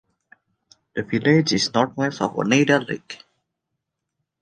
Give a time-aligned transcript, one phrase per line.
[0.95, 3.23] The village is northwest of Oneida Lake.